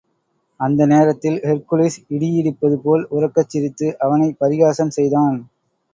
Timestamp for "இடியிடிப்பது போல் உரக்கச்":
2.09-3.49